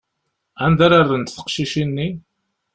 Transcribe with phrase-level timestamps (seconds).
[0.65, 2.09] Anda ara rrent teqcicin-nni?